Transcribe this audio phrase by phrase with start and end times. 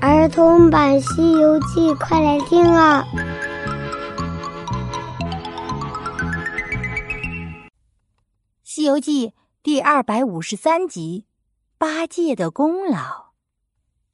[0.00, 3.04] 儿童版《西游记》，快来听啊！
[8.62, 9.28] 《西游记》
[9.60, 11.24] 第二百五十三集：
[11.78, 13.32] 八戒的功劳。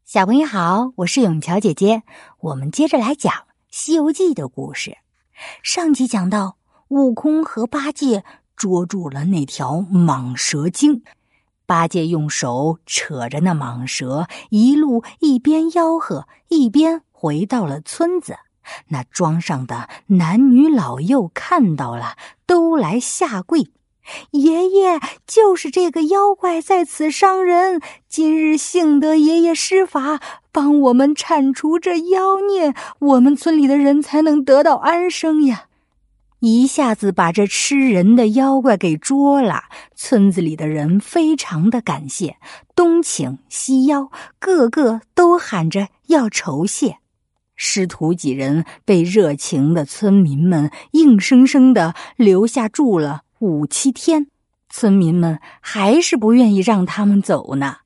[0.06, 2.02] 小朋友好，我是永乔姐姐，
[2.40, 3.32] 我们接着来讲
[3.68, 4.96] 《西游记》的故事。
[5.62, 6.56] 上集讲到，
[6.88, 8.24] 悟空和八戒
[8.56, 11.02] 捉住了那条蟒蛇精。
[11.66, 18.36] 八戒用手扯着那蟒蛇，一路一边吆喝，一边回到了村子。
[18.88, 23.70] 那庄上的男女老幼看到了，都来下跪。
[24.32, 30.20] 爷爷就是这个妖怪在此伤人，今日幸得爷爷施法，
[30.52, 35.68] 帮我们铲除这妖孽，我们村里的人才能得到安生呀。
[36.40, 42.36] 一下子把这吃人的妖怪给捉了，村子里的人非常的感谢，
[42.74, 46.98] 东请西邀，个个都喊着要酬谢。
[47.56, 54.26] 师徒几人被热情的村民们硬生生的留下住了五七天，
[54.68, 57.76] 村民们还是不愿意让他们走呢。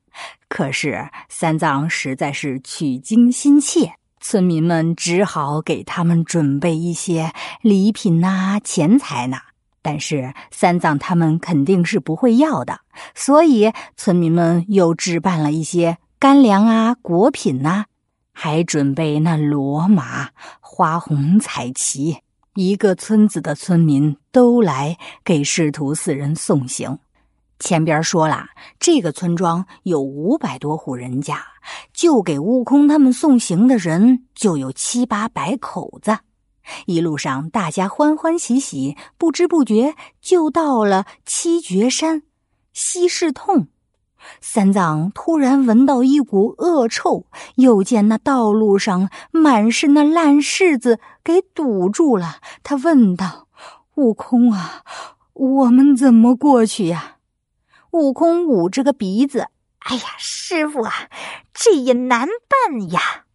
[0.49, 3.93] 可是三藏实在是取经心切。
[4.19, 7.31] 村民们只好给他们准备一些
[7.61, 9.37] 礼品呐、钱财呐，
[9.81, 12.81] 但是三藏他们肯定是不会要的，
[13.15, 17.85] 所以村民们又置办了一些干粮啊、果品呐，
[18.33, 22.17] 还准备那骡马、花红彩旗，
[22.55, 26.99] 一个村子的村民都来给师徒四人送行。
[27.59, 28.47] 前边说了，
[28.79, 31.43] 这个村庄有五百多户人家，
[31.93, 36.17] 就给悟空他们送行的人就有七八百口子。
[36.85, 42.23] 一路上大家欢欢喜喜，不知不觉就到了七绝山
[42.73, 43.67] 西市痛。
[44.39, 53.47] 三藏突然闻到一股恶臭，又见那道路上满是那烂柿子给堵住了，他问道
[53.95, 54.83] ：“悟空啊，
[55.33, 57.17] 我们怎么过去呀？”
[57.91, 59.47] 悟空捂着个鼻子，
[59.79, 60.93] 哎呀，师傅啊，
[61.53, 63.25] 这也难办呀！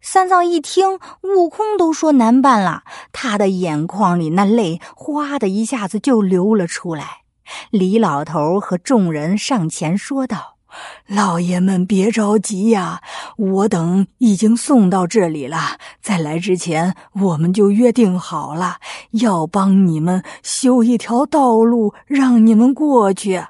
[0.00, 7.22] 三藏一听，悟空都说难办了，他的眼眶里那泪哗的一下子就流了出来。
[7.70, 10.56] 李老头和众人上前说道
[11.08, 13.00] ：“老爷们别着急呀，
[13.36, 18.76] 我等已经送到这里了，在来之前我们就约定好了，
[19.12, 23.46] 要帮你们修一条道路，让你们过去。”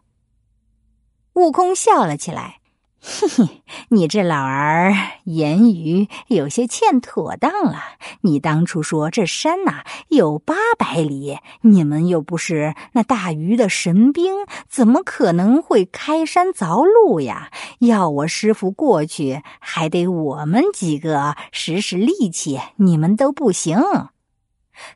[1.34, 2.60] 悟空笑了起来，
[3.00, 7.82] 嘿嘿，你这老儿言语有些欠妥当了。
[8.20, 17.50] 你当初说这山呐有八百里，你们又不是那大禹的神兵，怎么可能会开山凿路呀？
[17.80, 23.82] 要我师傅过去，还得我们几个使使力气，你们都不行。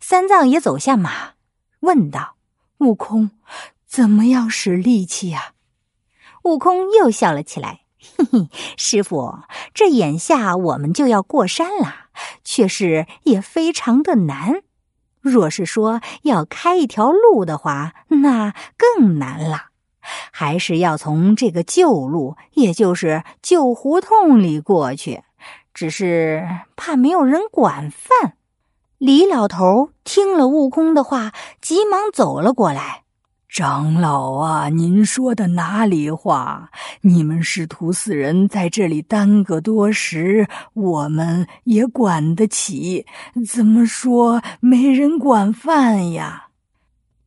[0.00, 1.32] 三藏也走下马，
[1.81, 2.37] 问道
[2.78, 3.32] ：“悟空，
[3.88, 5.55] 怎么样使力气呀？”
[6.44, 7.81] 悟空又笑了起来，
[8.16, 9.38] 嘿嘿，师傅，
[9.75, 11.94] 这眼下我们就要过山了，
[12.44, 14.62] 却是也非常的难。
[15.21, 19.66] 若是说要开一条路的话，那更难了，
[20.31, 25.22] 还是要从这个旧路，也就是旧胡同里过去。
[25.75, 28.34] 只是怕没有人管饭。
[28.97, 33.05] 李老头听了悟空的话，急忙走了过来。
[33.49, 36.71] 长老啊，您说的哪里话？
[37.01, 43.07] 你们师徒四人在这里耽搁多时，我们也管得起。
[43.51, 46.49] 怎么说没人管饭呀？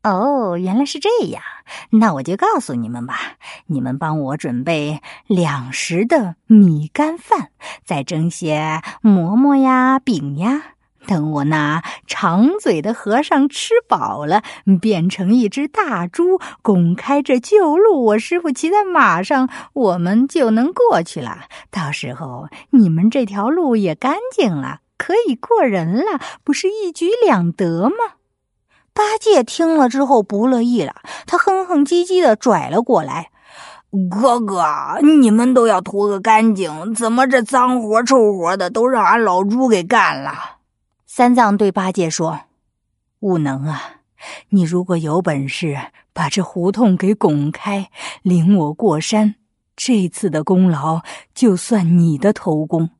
[0.03, 1.41] 哦，原来是这样。
[1.89, 3.15] 那我就告诉你们吧，
[3.65, 7.49] 你们帮我准备两食的米干饭，
[7.83, 10.61] 再蒸些馍馍呀、饼呀。
[11.11, 14.43] 等我那长嘴的和尚吃饱了，
[14.79, 21.39] 变成一只大猪，拱开这旧路，我师傅骑在马上，我们就能过去了。
[21.69, 28.15] 到时候你们这条路也干净了，可以过人了，不是一举两得吗？
[28.93, 30.95] 八戒听了之后不乐意了，
[31.27, 33.31] 他哼哼唧唧的拽了过来
[34.09, 34.63] ：“哥哥，
[35.01, 40.31] 你们都要图个干净，怎么这脏活臭活的都让俺老猪给干了？”
[41.13, 42.43] 三藏对八戒说
[43.19, 43.95] ：“悟能啊，
[44.47, 45.77] 你如果有本事
[46.13, 47.91] 把这胡同给拱开，
[48.21, 49.35] 领我过山，
[49.75, 51.01] 这次的功劳
[51.33, 52.91] 就算你的头功。”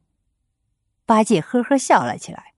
[1.08, 2.51] 八戒呵呵笑了起来：“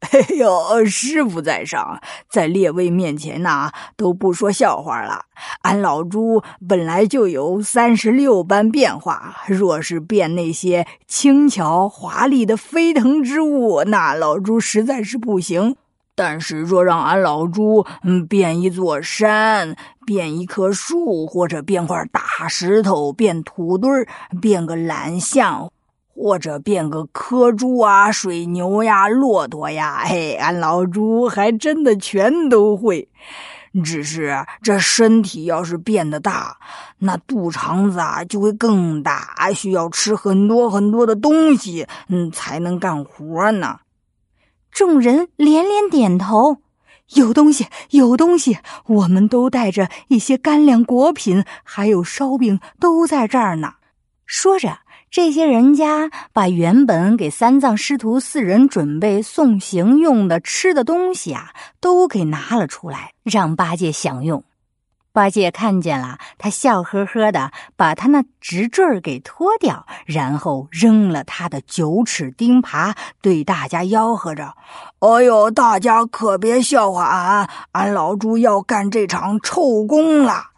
[0.12, 2.00] 哎呦，师傅在上，
[2.30, 5.26] 在列位面前呐，都不说笑话了。
[5.60, 15.76] 俺老猪本来就有三十六般变化，若是变那些轻巧华丽的飞腾之物，那老猪实在是不行。
[16.14, 19.76] 但是若让俺老猪嗯变一座山，
[20.06, 24.06] 变一棵树，或者变块大石头，变土堆儿，
[24.40, 25.70] 变个懒象。
[26.22, 33.08] 或者变个柯猪啊、水牛呀、骆驼呀，嘿，俺老猪还真的全都会。
[33.82, 36.58] 只是这身体要是变得大，
[36.98, 43.78] 那肚肠子啊就会更大，需要吃很多很多的东西，嗯，才能干活呢。
[44.70, 46.58] 众人连连点头，
[47.14, 48.58] 有东西，有东西。
[48.86, 53.74] 我们都带着一些干粮、果品，还有烧饼，都在这儿呢。
[54.26, 54.80] 说着。
[55.10, 64.44] 这些人家把原本给三藏师徒四人准备送行用的吃的东西啊，都给拿了出来，让八戒享用。
[65.12, 74.54] 八戒看见了，他笑呵呵的把他那直坠儿给脱掉，然后扔了他的九齿钉耙，对大家吆喝着
[75.00, 80.50] ：“哎呦，大家可别笑话俺，俺老猪要干这场臭工了。”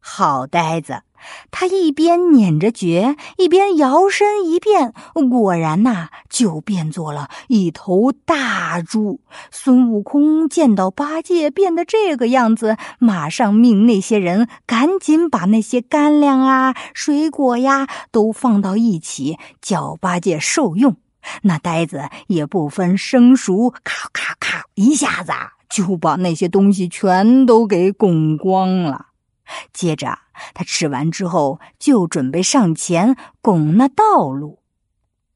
[0.00, 1.02] 好呆子。
[1.50, 4.92] 他一边捻着诀，一边摇身一变，
[5.30, 9.20] 果然呐，就变作了一头大猪。
[9.50, 20.96] 孙悟空见到八戒变得这个样子，马上命那些人赶紧把那些干粮啊、水果呀都放到一起，叫八戒受用。
[21.42, 25.32] 那呆子也不分生熟，咔咔咔，一下子
[25.68, 29.08] 就把那些东西全都给拱光了。
[29.72, 30.18] 接着。
[30.54, 34.60] 他吃完之后，就准备上前拱那道路。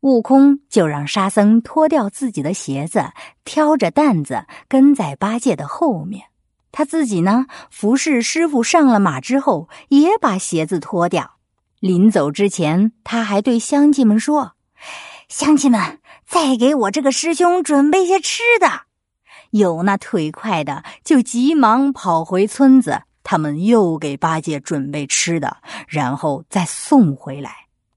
[0.01, 3.13] 悟空就让沙僧脱掉自己的鞋子，
[3.45, 6.27] 挑着担子跟在八戒的后面。
[6.73, 11.37] 他自己呢，服侍师傅上了马之后，也把鞋子脱掉。
[11.81, 14.53] 临走之前，他还对乡亲们说
[15.29, 18.83] ：“乡亲们，再给我这个师兄准备些吃的。”
[19.53, 23.03] 有那腿快的，就急忙跑回村子。
[23.25, 25.57] 他们又给八戒准备吃的，
[25.89, 27.51] 然后再送回来。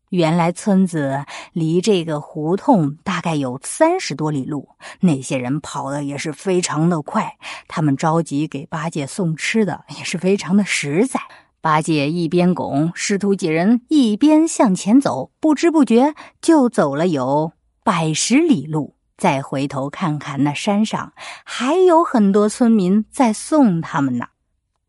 [0.10, 4.70] 原来村子离这个胡同大概有三十多里路，
[5.02, 7.36] 那些人跑的也是非常的快。
[7.68, 11.20] 他们着急给八戒送吃的，也是非常的实在。
[11.60, 17.52] 八戒一边拱师徒几人，一边向前走，不知不觉就走了有
[17.84, 18.96] 百十里路。
[19.18, 21.12] 再回头看看那山上，
[21.44, 24.28] 还有很多村民在送他们呢。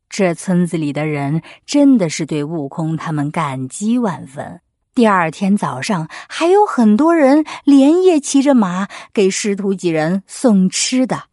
[0.09, 4.61] 这村子里的人真的是对悟空他们感激万分。
[4.95, 11.25] 第二天早上，还有很多人连夜骑着马给师徒几人送吃的。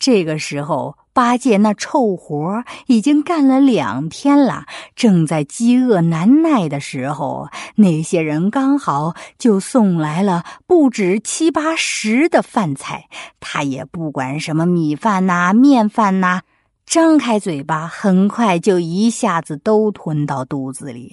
[0.00, 4.66] 这个时候，八戒那臭活已经干了两天了，
[4.96, 13.04] 正在饥饿难耐的时候，那些人刚好就送来了不止七八十的饭菜。
[13.38, 16.42] 他也不管什么米饭呐、面饭呐。
[16.86, 21.12] 张开嘴巴，很快就一下子都吞到肚子里。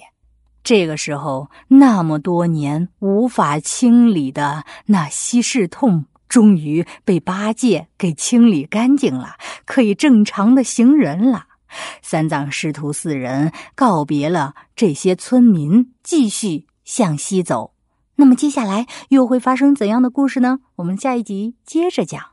[0.62, 9.34] 这个时候，那么多年无法清理的那稀释痛，终于被八戒给清理干净了，
[9.64, 11.46] 可以正常的行人了。
[12.00, 17.72] 三藏师徒四人告别了这些村民，继续向西走。
[18.16, 20.60] 那么，接下来又会发生怎样的故事呢？
[20.76, 22.31] 我们下一集接着讲。